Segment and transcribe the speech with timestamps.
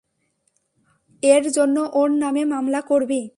[1.23, 3.21] এর জন্য ওর নামে মামলা করবি?